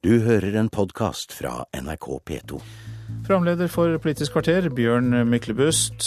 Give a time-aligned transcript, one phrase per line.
[0.00, 2.58] Du hører en podkast fra NRK P2.
[3.26, 6.06] Programleder for Politisk kvarter, Bjørn Myklebust.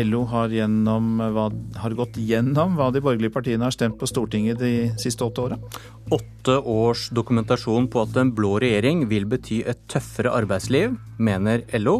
[0.00, 1.50] LO har, gjennom, hva,
[1.82, 4.72] har, gått gjennom hva de borgerlige partiene har stemt på Stortinget de
[5.04, 5.60] siste åtte åra.
[6.16, 11.98] Åtte års dokumentasjon på at en blå regjering vil bety et tøffere arbeidsliv, mener LO.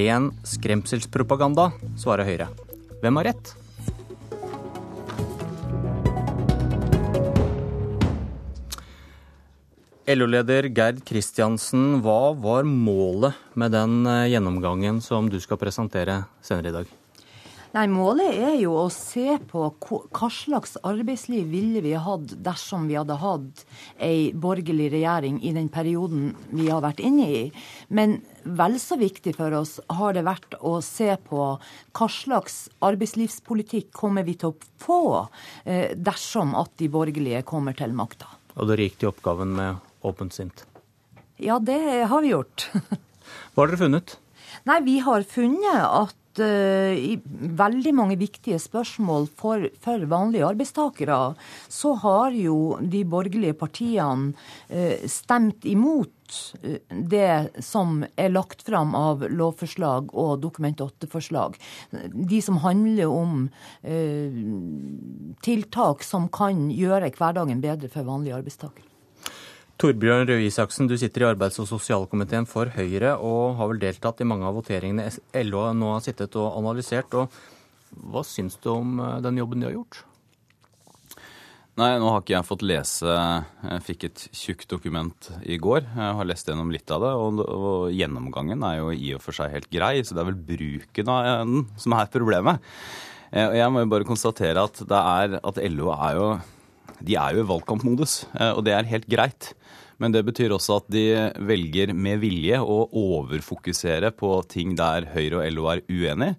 [0.00, 2.48] Ren skremselspropaganda, svarer Høyre.
[3.04, 3.58] Hvem har rett?
[10.08, 16.70] LO-leder Gerd Kristiansen, hva var målet med den eh, gjennomgangen som du skal presentere senere
[16.70, 16.92] i dag?
[17.74, 22.96] Nei, Målet er jo å se på hva slags arbeidsliv ville vi hatt dersom vi
[22.96, 23.60] hadde hatt
[24.00, 27.42] ei borgerlig regjering i den perioden vi har vært inne i.
[27.92, 32.56] Men vel så viktig for oss har det vært å se på hva slags
[32.88, 35.02] arbeidslivspolitikk kommer vi til å få
[35.68, 38.32] eh, dersom at de borgerlige kommer til makta.
[38.56, 40.66] Og dere gikk til oppgaven med åpent sint?
[41.38, 41.78] Ja, det
[42.10, 42.70] har vi gjort.
[43.54, 44.18] Hva har dere funnet?
[44.66, 47.16] Nei, Vi har funnet at uh, i
[47.58, 51.18] veldig mange viktige spørsmål for, for, vanlige arbeidstakere,
[51.68, 58.94] så har jo de borgerlige partiene uh, stemt imot uh, det som er lagt fram
[58.98, 61.56] av lovforslag og Dokument 8-forslag.
[62.12, 63.48] De som handler om
[65.44, 68.87] tiltak som kan gjøre hverdagen bedre for vanlige arbeidstakere.
[69.78, 74.18] Torbjørn Røe Isaksen, du sitter i arbeids- og sosialkomiteen for Høyre og har vel deltatt
[74.18, 75.06] i mange av voteringene
[75.46, 77.14] LO nå har sittet og analysert.
[77.14, 77.30] og
[78.10, 80.00] Hva syns du om eh, den jobben de har gjort?
[81.78, 85.86] Nei, nå har ikke jeg fått lese Jeg fikk et tjukt dokument i går.
[85.86, 89.38] Jeg har lest gjennom litt av det, og, og, gjennomgangen er jo i og for
[89.38, 90.00] seg helt grei.
[90.02, 92.66] Så det er vel bruken av den som er problemet.
[93.30, 96.30] Eh, og jeg må jo bare konstatere at, er, at LO er jo
[97.04, 99.52] de er jo i valgkampmodus, eh, og det er helt greit.
[99.98, 101.04] Men det betyr også at de
[101.42, 106.36] velger med vilje å overfokusere på ting der Høyre og LO er uenige.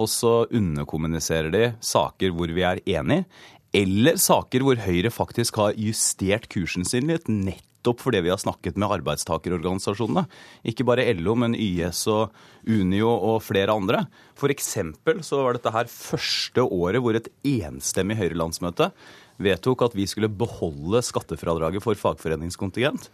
[0.00, 3.26] Og så underkommuniserer de saker hvor vi er enige,
[3.74, 7.28] eller saker hvor Høyre faktisk har justert kursen sin litt.
[7.30, 10.24] Nettopp fordi vi har snakket med arbeidstakerorganisasjonene.
[10.70, 14.04] Ikke bare LO, men YS og Unio og flere andre.
[14.38, 18.90] For så var dette her første året hvor et enstemmig Høyre-landsmøte
[19.40, 23.08] vedtok at vi skulle beholde skattefradraget for fagforeningskontingent.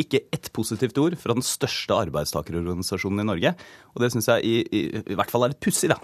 [0.00, 3.54] Ikke ett positivt ord fra den største arbeidstakerorganisasjonen i Norge.
[3.92, 6.00] Og det syns jeg i, i, i, hvert fall er litt pussig, da.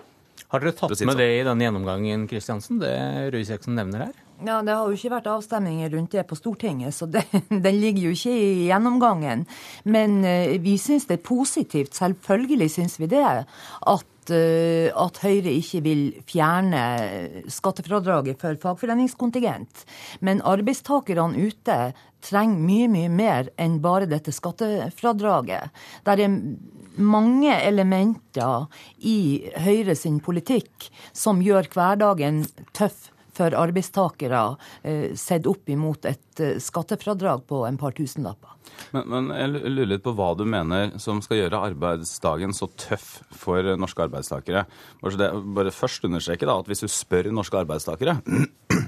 [0.48, 1.18] Har dere tatt med sånn.
[1.20, 2.94] det i denne gjennomgangen, Kristiansen, det
[3.34, 4.24] Røe Isaksen nevner her?
[4.47, 8.09] Ja, Det har jo ikke vært avstemninger rundt det på Stortinget, så det, den ligger
[8.09, 9.47] jo ikke i gjennomgangen.
[9.84, 15.53] Men uh, vi syns det er positivt, selvfølgelig syns vi det, at Eh, at Høyre
[15.56, 16.82] ikke vil fjerne
[17.53, 19.84] skattefradraget for fagforeningskontingent.
[20.25, 21.78] Men arbeidstakerne ute
[22.25, 25.72] trenger mye, mye mer enn bare dette skattefradraget.
[26.05, 26.41] Det er
[26.99, 28.66] mange elementer
[29.06, 29.19] i
[29.62, 32.43] Høyre sin politikk som gjør hverdagen
[32.76, 34.44] tøff for arbeidstakere,
[34.82, 38.54] eh, sett opp imot et eh, skattefradrag på en par tusenlapper.
[38.94, 43.09] Men, men, jeg lurer litt på hva du mener som skal gjøre arbeidsdagen så tøff
[43.34, 44.66] for norske arbeidstakere.
[45.03, 48.19] Bare, det, bare først understreke da, at hvis du spør norske arbeidstakere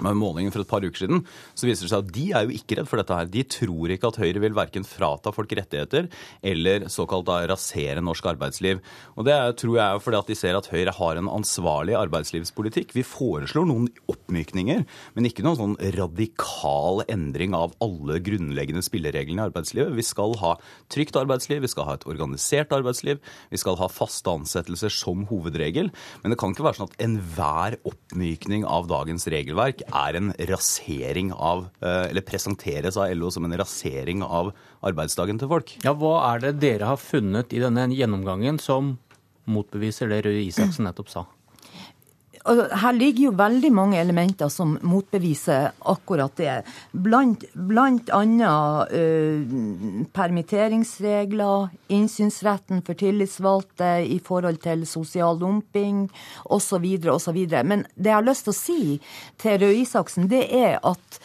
[0.00, 1.24] målingen for et par uker siden,
[1.54, 3.30] så viser det seg at de er jo ikke redd for dette her.
[3.30, 6.08] De tror ikke at Høyre vil verken frata folk rettigheter
[6.42, 8.80] eller såkalt da rasere norsk arbeidsliv.
[9.16, 12.94] Og det tror jeg er fordi at de ser at Høyre har en ansvarlig arbeidslivspolitikk.
[12.96, 14.84] Vi foreslår noen oppmykninger,
[15.16, 19.96] men ikke noen sånn radikal endring av alle grunnleggende spillereglene i arbeidslivet.
[19.98, 20.54] Vi skal ha
[20.92, 25.90] trygt arbeidsliv, vi skal ha et organisert arbeidsliv, vi skal ha faste ansettelser som hovedregel.
[26.22, 31.32] Men det kan ikke være sånn at enhver oppmykning av dagens regelverk er en rasering
[31.34, 34.52] av eh, Eller presenteres av LO som en rasering av
[34.86, 35.74] arbeidsdagen til folk.
[35.84, 38.96] Ja, Hva er det dere har funnet i denne gjennomgangen som
[39.50, 41.26] motbeviser det Røe Isaksen nettopp sa?
[42.44, 46.54] Her ligger jo veldig mange elementer som motbeviser akkurat det.
[46.92, 56.06] Blant, blant annet uh, permitteringsregler, innsynsretten for tillitsvalgte i forhold til sosial dumping
[56.48, 56.86] osv.
[57.12, 57.42] osv.
[57.64, 58.80] Men det jeg har lyst til å si
[59.40, 61.20] til Røe Isaksen, det er at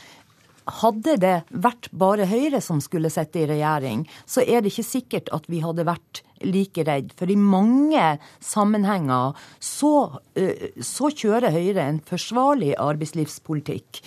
[0.82, 5.32] hadde det vært bare Høyre som skulle sitte i regjering, så er det ikke sikkert
[5.36, 7.14] at vi hadde vært like redd.
[7.18, 14.02] For i mange sammenhenger så, eh, så kjører Høyre en forsvarlig arbeidslivspolitikk.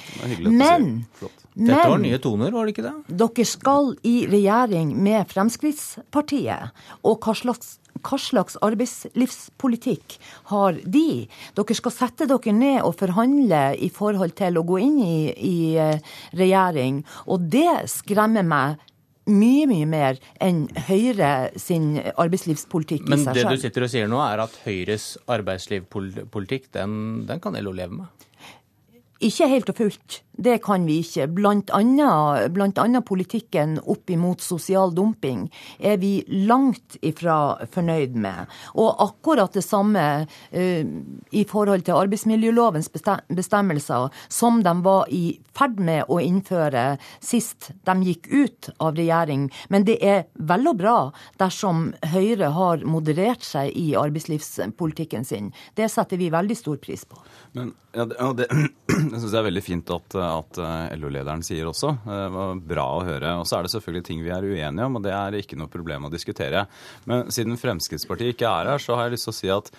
[0.44, 1.06] Men
[1.55, 3.16] dette var nye toner, var det ikke det?
[3.22, 6.75] Dere skal i regjering med Fremskrittspartiet.
[7.02, 10.18] Og hva slags hva slags arbeidslivspolitikk
[10.52, 11.26] har de?
[11.58, 15.58] Dere skal sette dere ned og forhandle i forhold til å gå inn i, i
[15.80, 17.02] eh, regjering.
[17.28, 18.78] Og det skremmer meg
[19.28, 24.08] mye, mye mer enn Høyre sin arbeidslivspolitikk Men i seg det du sitter og sier
[24.10, 26.94] nå, er at Høyres arbeidslivspolitikk, den,
[27.28, 28.26] den kan LO leve med?
[29.24, 30.22] Ikke helt og fullt.
[30.38, 31.26] Det kan vi ikke.
[31.35, 35.49] Blant annet, blant annet politikken opp imot sosial dumping
[35.79, 38.46] er vi langt ifra fornøyd med.
[38.79, 40.93] Og akkurat det samme uh,
[41.35, 45.25] i forhold til arbeidsmiljølovens bestemmelser, som de var i
[45.58, 46.85] ferd med å innføre
[47.25, 49.49] sist de gikk ut av regjering.
[49.69, 50.96] Men det er vel og bra
[51.40, 55.50] dersom Høyre har moderert seg i arbeidslivspolitikken sin.
[55.75, 57.19] Det setter vi veldig stor pris på.
[57.58, 58.46] Men ja, det, ja, det,
[59.19, 60.60] jeg er veldig fint at, at
[60.98, 61.94] LO-lederen sier også.
[62.04, 63.34] Det var bra å høre.
[63.40, 65.72] Og så er det selvfølgelig ting vi er uenige om, og det er ikke noe
[65.72, 66.66] problem å diskutere.
[67.08, 69.72] Men siden Fremskrittspartiet ikke er her, så har jeg lyst til å si at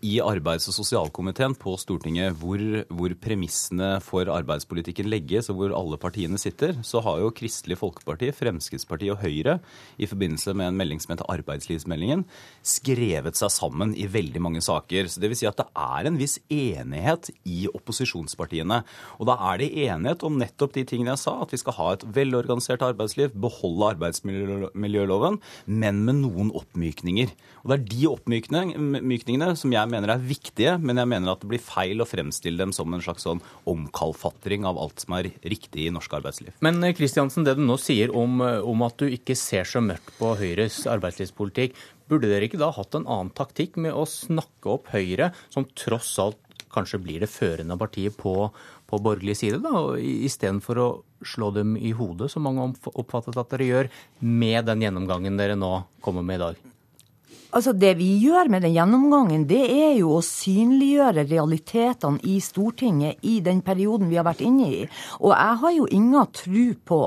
[0.00, 5.98] i arbeids- og sosialkomiteen på Stortinget, hvor, hvor, premissene for arbeidspolitikken legges, og hvor alle
[6.00, 9.58] partiene sitter, så har jo Kristelig Folkeparti, Fremskrittspartiet og Høyre
[10.00, 12.24] i forbindelse med en melding som heter Arbeidslivsmeldingen,
[12.64, 15.10] skrevet seg sammen i veldig mange saker.
[15.10, 18.80] Så det vil si at det er en viss enighet i opposisjonspartiene.
[19.20, 21.90] Og da er det enighet om nettopp de tingene jeg sa, at vi skal ha
[21.94, 27.32] et velorganisert arbeidsliv, beholde arbeidsmiljøloven, men med noen oppmykninger.
[27.62, 31.50] Og det er de oppmykningene som jeg mener er viktige, men jeg mener at det
[31.50, 35.88] blir feil å fremstille dem som en slags sånn omkalfatring av alt som er riktig
[35.88, 36.54] i norsk arbeidsliv.
[36.64, 40.34] Men Kristiansen, det du nå sier om, om at du ikke ser så mørkt på
[40.40, 41.76] Høyres arbeidslivspolitikk,
[42.10, 46.12] burde dere ikke da hatt en annen taktikk med å snakke opp Høyre, som tross
[46.22, 46.40] alt
[46.74, 48.34] kanskje blir det førende partiet på,
[48.90, 50.88] på borgerlig side, da, istedenfor å
[51.24, 55.76] slå dem i hodet, som mange oppfattet at dere gjør, med den gjennomgangen dere nå
[56.04, 56.64] kommer med i dag?
[57.54, 63.22] Altså Det vi gjør med den gjennomgangen, det er jo å synliggjøre realitetene i Stortinget
[63.22, 64.80] i den perioden vi har vært inne i.
[65.20, 66.98] Og jeg har jo ingen tro på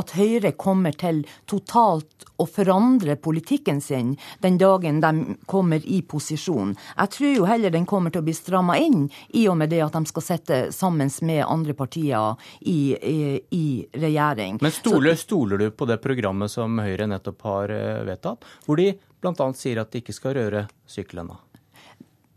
[0.00, 1.20] at Høyre kommer til
[1.50, 6.72] totalt å forandre politikken sin den dagen de kommer i posisjon.
[6.96, 9.04] Jeg tror jo heller den kommer til å bli stramma inn,
[9.36, 13.20] i og med det at de skal sitte sammen med andre partier i, i,
[13.52, 14.62] i regjering.
[14.64, 18.94] Men stoler, stoler, du på det programmet som Høyre nettopp har eh, vedtatt, hvor de
[19.20, 19.52] bl.a.
[19.56, 21.38] sier at de ikke skal røre syklene.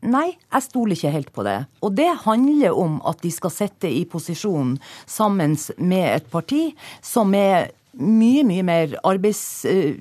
[0.03, 1.59] Nei, jeg stoler ikke helt på det.
[1.79, 4.75] Og det handler om at de skal sitte i posisjon
[5.07, 6.65] sammen med et parti
[6.99, 9.93] som er mye, mye mer arbeids, uh,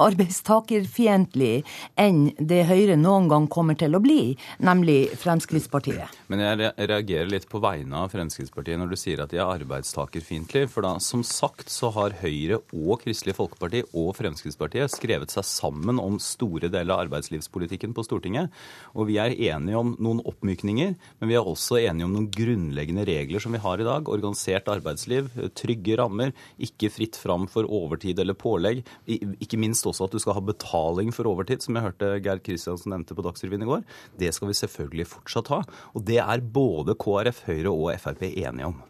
[0.00, 1.64] arbeidstakerfiendtlig
[2.00, 6.14] enn det Høyre noen gang kommer til å bli, nemlig Fremskrittspartiet.
[6.32, 10.70] Men jeg reagerer litt på vegne av Fremskrittspartiet når du sier at de er arbeidstakerfiendtlige.
[10.72, 16.00] For da, som sagt, så har Høyre og Kristelig Folkeparti og Fremskrittspartiet skrevet seg sammen
[16.02, 18.52] om store deler av arbeidslivspolitikken på Stortinget.
[18.94, 23.06] Og vi er enige om noen oppmykninger, men vi er også enige om noen grunnleggende
[23.08, 24.08] regler som vi har i dag.
[24.10, 28.84] Organisert arbeidsliv, trygge rammer, ikke fritt fram for overtid eller pålegg.
[29.06, 32.94] Ikke minst også at du skal ha betaling for overtid, som jeg hørte Gerd Kristiansen
[32.94, 33.84] nevnte på Dagsrevyen i går.
[34.18, 35.62] Det skal vi selvfølgelig fortsatt ha.
[35.94, 38.82] Og det er både KrF, Høyre og Frp enige om.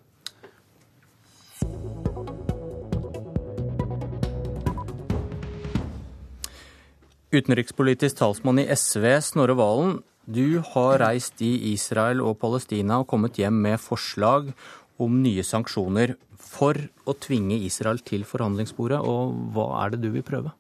[7.35, 9.97] Utenrikspolitisk talsmann i SV, Snorre Valen.
[10.25, 14.55] Du har reist i Israel og Palestina og kommet hjem med forslag
[15.03, 19.01] om nye sanksjoner for å tvinge Israel til forhandlingsbordet.
[19.01, 20.55] Og hva er det du vil prøve?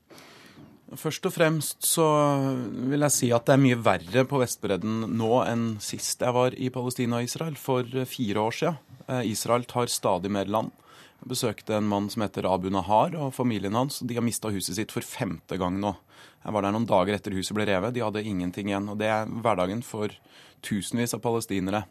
[0.94, 2.04] Først og fremst så
[2.90, 6.54] vil jeg si at det er mye verre på Vestbredden nå enn sist jeg var
[6.54, 8.80] i Palestina og Israel, for fire år siden.
[9.26, 10.70] Israel tar stadig mer land.
[11.25, 14.02] Jeg besøkte en mann som heter Abu Nahar og familien hans.
[14.04, 15.94] De har mista huset sitt for femte gang nå.
[16.44, 17.94] Jeg var der noen dager etter huset ble revet.
[17.97, 18.90] De hadde ingenting igjen.
[18.92, 20.12] Og det er hverdagen for
[20.64, 21.87] tusenvis av palestinere.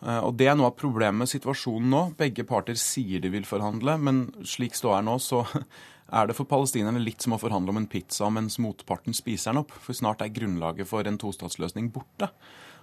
[0.00, 2.02] Og Det er noe av problemet med situasjonen nå.
[2.16, 5.42] Begge parter sier de vil forhandle, men slik ståa er nå, så
[6.20, 9.64] er det for palestinerne litt som å forhandle om en pizza mens motparten spiser den
[9.64, 9.74] opp.
[9.84, 12.30] For snart er grunnlaget for en tostatsløsning borte.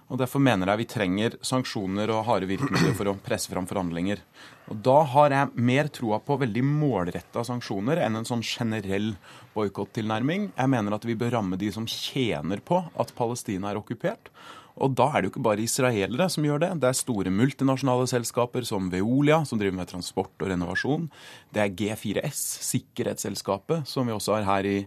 [0.08, 4.22] Og Derfor mener jeg vi trenger sanksjoner og harde virkemidler for å presse fram forhandlinger.
[4.72, 9.10] Og Da har jeg mer troa på veldig målretta sanksjoner enn en sånn generell
[9.56, 10.52] boikottilnærming.
[10.54, 14.32] Jeg mener at vi bør ramme de som tjener på at Palestina er okkupert.
[14.78, 16.70] Og da er det jo ikke bare israelere som gjør det.
[16.82, 21.08] Det er store multinasjonale selskaper som Veolia, som driver med transport og renovasjon.
[21.54, 24.78] Det er G4S, sikkerhetsselskapet, som vi også har her i,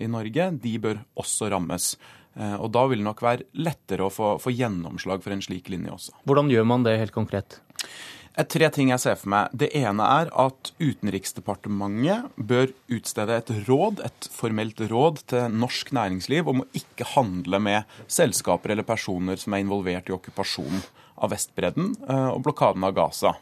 [0.00, 0.50] i Norge.
[0.62, 1.94] De bør også rammes.
[2.36, 5.94] Og da vil det nok være lettere å få, få gjennomslag for en slik linje
[5.94, 6.18] også.
[6.28, 7.60] Hvordan gjør man det helt konkret?
[8.36, 9.52] Tre ting jeg ser for meg.
[9.56, 16.50] Det ene er at Utenriksdepartementet bør utstede et råd, et formelt råd til norsk næringsliv
[16.52, 20.84] om å ikke handle med selskaper eller personer som er involvert i okkupasjonen
[21.16, 23.38] av Vestbredden og blokaden av Gaza.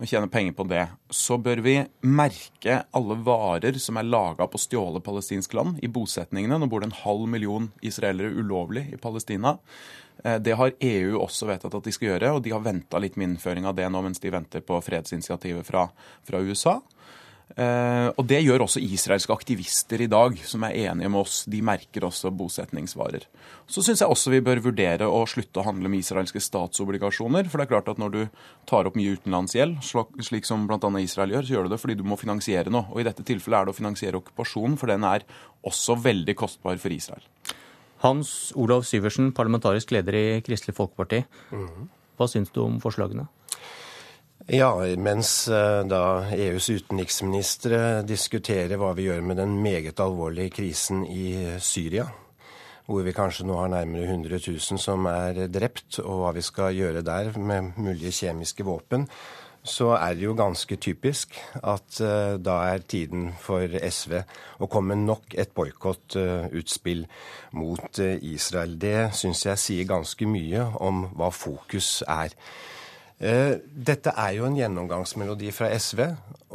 [0.00, 4.56] og tjene penger på det, så bør vi merke alle varer som er laga på
[4.56, 6.56] stjålet palestinsk land, i bosetningene.
[6.56, 9.58] Nå bor det en halv million israelere ulovlig i Palestina.
[10.24, 13.18] Eh, det har EU også vedtatt at de skal gjøre, og de har venta litt
[13.20, 15.88] med innføring av det nå mens de venter på fredsinitiativet fra,
[16.26, 16.80] fra USA.
[17.50, 21.40] Uh, og Det gjør også israelske aktivister i dag, som er enige med oss.
[21.50, 23.24] De merker også bosetningsvarer.
[23.66, 27.50] Så syns jeg også vi bør vurdere å slutte å handle med israelske statsobligasjoner.
[27.50, 28.20] For det er klart at når du
[28.70, 30.78] tar opp mye utenlandsgjeld, slik som bl.a.
[31.02, 32.86] Israel gjør, så gjør du det fordi du må finansiere noe.
[32.94, 35.26] Og i dette tilfellet er det å finansiere okkupasjonen, for den er
[35.66, 37.26] også veldig kostbar for Israel.
[38.00, 41.24] Hans Olav Syversen, parlamentarisk leder i Kristelig Folkeparti.
[41.52, 41.90] Mhm.
[42.16, 43.28] Hva syns du om forslagene?
[44.50, 51.04] Ja, mens eh, da EUs utenriksministre diskuterer hva vi gjør med den meget alvorlige krisen
[51.06, 52.08] i Syria,
[52.88, 56.74] hvor vi kanskje nå har nærmere 100 000 som er drept, og hva vi skal
[56.74, 59.06] gjøre der med mulige kjemiske våpen,
[59.62, 64.16] så er det jo ganske typisk at uh, da er tiden for SV
[64.64, 67.10] å komme nok et boikottutspill uh,
[67.60, 68.78] mot uh, Israel.
[68.80, 72.36] Det syns jeg sier ganske mye om hva fokus er.
[73.20, 75.98] Dette er jo en gjennomgangsmelodi fra SV,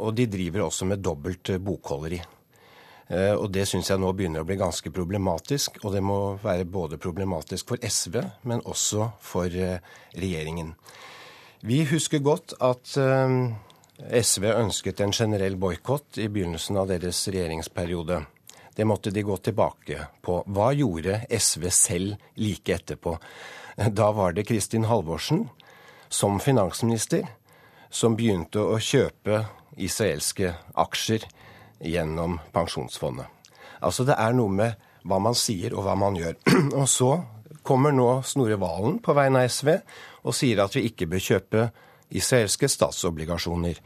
[0.02, 2.18] og de driver også med dobbelt bokholderi.
[3.38, 5.78] Og det syns jeg nå begynner å bli ganske problematisk.
[5.84, 8.18] Og det må være både problematisk for SV,
[8.50, 10.74] men også for regjeringen.
[11.66, 12.92] Vi husker godt at
[14.22, 18.20] SV ønsket en generell boikott i begynnelsen av deres regjeringsperiode.
[18.76, 20.36] Det måtte de gå tilbake på.
[20.46, 23.16] Hva gjorde SV selv like etterpå?
[23.90, 25.48] Da var det Kristin Halvorsen
[26.06, 27.26] som finansminister
[27.90, 29.42] som begynte å kjøpe
[29.74, 31.26] israelske aksjer
[31.82, 33.26] gjennom pensjonsfondet.
[33.82, 36.38] Altså det er noe med hva man sier og hva man gjør.
[36.78, 37.16] Og så
[37.66, 39.72] kommer nå Snorre Valen på vegne av SV
[40.26, 41.66] og sier at vi ikke bør kjøpe
[42.16, 43.80] israelske statsobligasjoner.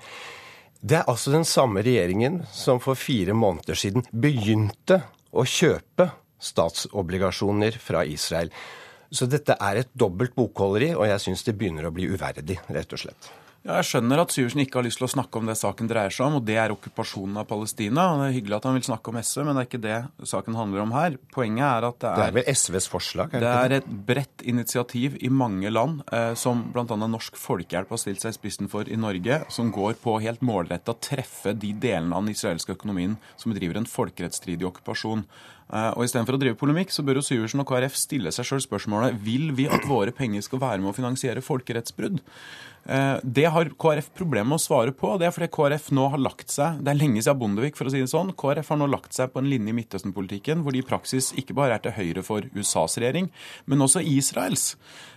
[0.80, 6.08] Det er altså den samme regjeringen som for fire måneder siden begynte å kjøpe
[6.40, 8.48] statsobligasjoner fra Israel.
[9.12, 12.96] Så dette er et dobbelt bokholderi, og jeg syns det begynner å bli uverdig, rett
[12.96, 13.30] og slett.
[13.60, 16.14] Ja, jeg skjønner at Syversen ikke har lyst til å snakke om det saken dreier
[16.14, 18.06] seg om, og det er okkupasjonen av Palestina.
[18.14, 20.28] og Det er hyggelig at han vil snakke om SV, men det er ikke det
[20.30, 21.18] saken handler om her.
[21.34, 23.36] Poenget er at det er Det er vel SVs forslag?
[23.36, 26.86] Er det, det er et bredt initiativ i mange land, eh, som bl.a.
[27.04, 30.96] Norsk Folkehjelp har stilt seg i spissen for i Norge, som går på helt målretta
[30.96, 35.26] treffe de delene av den israelske økonomien som driver en folkerettsstridig okkupasjon.
[35.70, 38.64] Eh, og Istedenfor å drive polemikk, så bør jo Syversen og KrF stille seg sjøl
[38.64, 42.18] spørsmålet vil vi at våre penger skal være med å finansiere folkerettsbrudd.
[42.90, 45.12] Eh, det har KrF problemer med å svare på.
[45.20, 47.92] Det er fordi KrF nå har lagt seg Det er lenge siden Bondevik, for å
[47.92, 48.34] si det sånn.
[48.34, 51.56] KrF har nå lagt seg på en linje i Midtøsten-politikken hvor de i praksis ikke
[51.58, 53.30] bare er til høyre for USAs regjering,
[53.66, 54.74] men også Israels.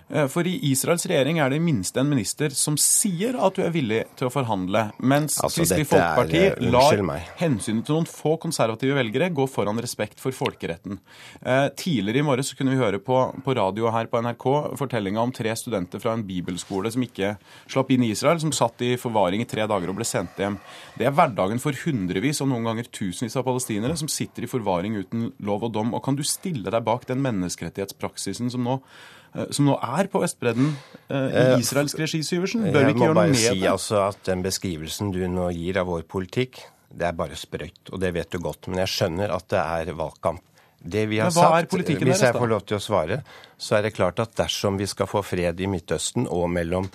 [0.10, 3.63] Eh, for i Israels regjering er det i minste en minister som sier at du
[3.65, 7.00] er villig til å forhandle, mens altså, Kristelig Folkeparti er, lar
[7.39, 11.00] hensynet til noen få konservative velgere gå foran respekt for folkeretten.
[11.41, 14.48] Eh, tidligere i morges kunne vi høre på, på radio her på NRK
[14.79, 17.36] fortellinga om tre studenter fra en bibelskole som ikke
[17.72, 20.60] slapp inn i Israel, som satt i forvaring i tre dager og ble sendt hjem.
[21.00, 25.00] Det er hverdagen for hundrevis og noen ganger tusenvis av palestinere som sitter i forvaring
[25.00, 25.93] uten lov og dom.
[25.95, 29.23] Og kan du stille deg bak den menneskerettighetspraksisen som nå Eh,
[29.54, 30.70] som nå er på Vestbredden
[31.08, 32.68] eh, i eh, israelsk regi, Syversen?
[32.70, 33.44] Bør vi ikke gjøre noe med det?
[33.44, 36.62] Jeg må bare si altså at den beskrivelsen du nå gir av vår politikk,
[36.94, 37.90] det er bare sprøyt.
[37.90, 38.70] Og det vet du godt.
[38.70, 40.44] Men jeg skjønner at det er valgkamp.
[40.84, 43.22] Det vi har sagt, Hvis jeg får lov til å svare,
[43.58, 46.90] så er det klart at dersom vi skal få fred i Midtøsten og mellom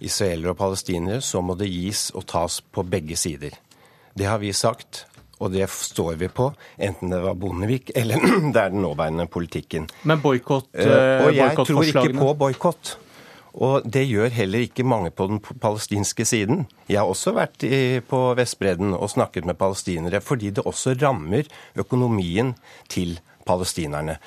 [0.00, 3.52] israelere og palestinere, så må det gis og tas på begge sider.
[4.16, 5.04] Det har vi sagt
[5.38, 8.22] og det står vi på, enten det var Bondevik eller
[8.54, 9.88] det er den nåværende politikken.
[10.02, 12.96] Men boikott uh, Og jeg tror ikke på boikott.
[13.58, 16.66] Og det gjør heller ikke mange på den palestinske siden.
[16.86, 21.48] Jeg har også vært i, på Vestbredden og snakket med palestinere, fordi det også rammer
[21.74, 22.54] økonomien
[22.92, 23.16] til
[23.48, 24.18] palestinerne.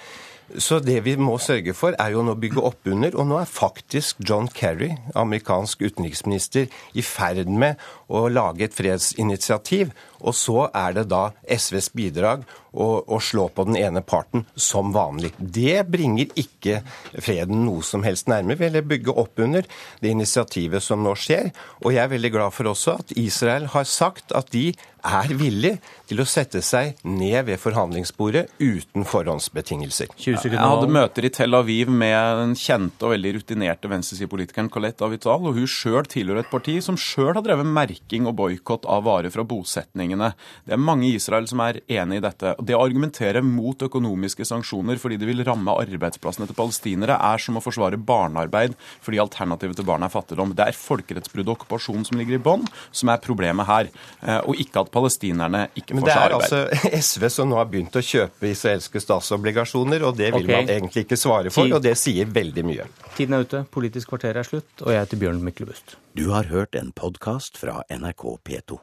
[0.59, 3.15] Så det vi må sørge for, er jo nå å bygge opp under.
[3.15, 7.79] Og nå er faktisk John Kerry, amerikansk utenriksminister, i ferd med
[8.11, 9.93] å lage et fredsinitiativ.
[10.21, 14.93] Og så er det da SVs bidrag å, å, slå på den ene parten som
[14.95, 15.33] vanlig.
[15.37, 16.79] Det bringer ikke
[17.19, 18.61] freden noe som helst nærmere.
[18.61, 19.67] Vi vil bygge opp under
[19.99, 21.51] det initiativet som nå skjer.
[21.83, 24.69] Og jeg er veldig glad for også at Israel har sagt at de
[25.01, 25.73] er villig
[26.09, 30.11] til å sette seg ned ved forhandlingsbordet uten forhåndsbetingelser.
[30.21, 35.41] Jeg hadde møter i Tel Aviv med den kjente og veldig rutinerte venstresidepolitikeren Colette Avital,
[35.41, 39.33] og hun sjøl tilhører et parti som sjøl har drevet merking og boikott av varer
[39.33, 40.33] fra bosetninger flyktningene.
[40.65, 42.55] Det er mange i Israel som er enig i dette.
[42.59, 47.57] Det å argumentere mot økonomiske sanksjoner fordi det vil ramme arbeidsplassene til palestinere, er som
[47.57, 50.55] å forsvare barnearbeid fordi alternativet til barn er fattigdom.
[50.55, 53.91] Det er folkerettsbrudd og okkupasjon som ligger i bånn, som er problemet her.
[54.21, 56.11] Eh, og ikke at palestinerne ikke får seg arbeid.
[56.11, 60.31] Men det er altså SV som nå har begynt å kjøpe israelske statsobligasjoner, og det
[60.35, 60.61] vil okay.
[60.61, 62.87] man egentlig ikke svare for, og det sier veldig mye.
[63.17, 65.97] Tiden er ute, Politisk kvarter er slutt, og jeg heter Bjørn Myklebust.
[66.17, 68.81] Du har hørt en podkast fra NRK P2.